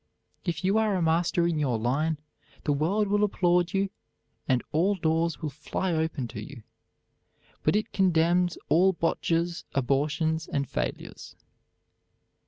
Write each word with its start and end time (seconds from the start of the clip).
If 0.45 0.63
you 0.63 0.79
are 0.79 0.95
a 0.95 1.01
master 1.03 1.45
in 1.47 1.59
your 1.59 1.77
line, 1.77 2.17
the 2.63 2.73
world 2.73 3.07
will 3.07 3.23
applaud 3.23 3.71
you 3.71 3.91
and 4.47 4.63
all 4.71 4.95
doors 4.95 5.43
will 5.43 5.51
fly 5.51 5.93
open 5.93 6.27
to 6.29 6.41
you. 6.43 6.63
But 7.61 7.75
it 7.75 7.93
condemns 7.93 8.57
all 8.67 8.93
botches, 8.93 9.63
abortions, 9.75 10.47
and 10.47 10.67
failures. 10.67 11.35